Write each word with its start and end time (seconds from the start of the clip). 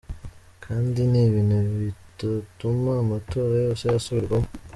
Kandi 0.63 1.01
n'ibintu 1.11 1.57
bitotuma 1.81 2.91
amatora 3.03 3.53
yose 3.65 3.83
asubirwamwo. 3.97 4.49